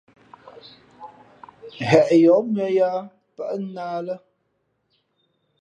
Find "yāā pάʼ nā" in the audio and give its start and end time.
2.77-3.85